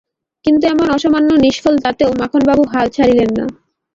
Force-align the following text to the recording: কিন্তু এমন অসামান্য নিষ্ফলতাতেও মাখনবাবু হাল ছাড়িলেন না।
কিন্তু 0.45 0.63
এমন 0.67 0.87
অসামান্য 0.89 1.29
নিষ্ফলতাতেও 1.37 2.11
মাখনবাবু 2.21 2.63
হাল 2.73 2.87
ছাড়িলেন 2.95 3.29
না। 3.37 3.45